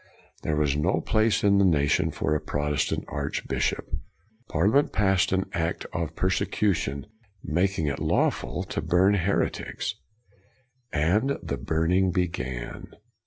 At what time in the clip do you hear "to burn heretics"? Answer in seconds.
8.63-9.93